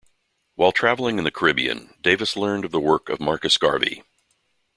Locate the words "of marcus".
3.07-3.55